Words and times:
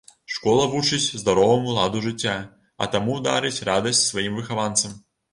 Школа 0.35 0.61
вучыць 0.69 1.17
здароваму 1.23 1.75
ладу 1.77 1.99
жыцця, 2.05 2.33
а 2.85 2.87
таму 2.95 3.17
дарыць 3.27 3.63
радасць 3.69 4.01
сваім 4.07 4.33
выхаванцам. 4.41 4.97